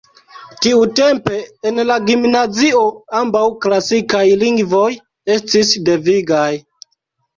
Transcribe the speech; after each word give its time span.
Tiutempe 0.65 1.41
en 1.71 1.81
la 1.89 1.97
gimnazio 2.07 2.81
ambaŭ 3.21 3.43
klasikaj 3.67 4.25
lingvoj 4.45 4.89
estis 5.37 5.79
devigaj. 5.91 6.53